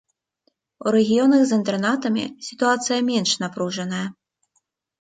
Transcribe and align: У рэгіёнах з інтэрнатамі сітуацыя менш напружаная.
У 0.85 0.93
рэгіёнах 0.95 1.41
з 1.49 1.59
інтэрнатамі 1.61 2.25
сітуацыя 2.49 2.99
менш 3.13 3.37
напружаная. 3.45 4.05